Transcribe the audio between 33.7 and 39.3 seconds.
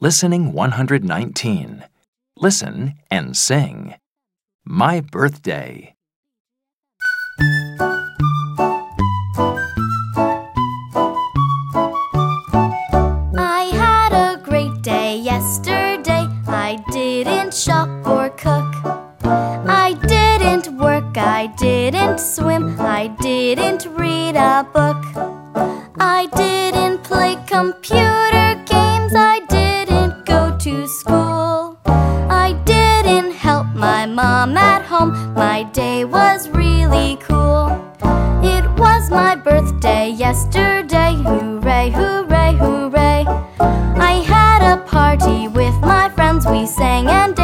my mom at home, my day was really cool. It was